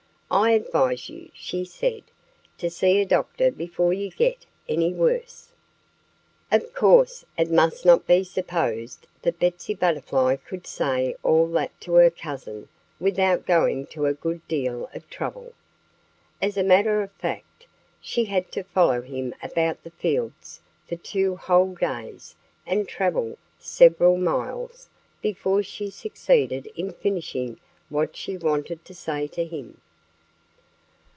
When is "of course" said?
6.49-7.25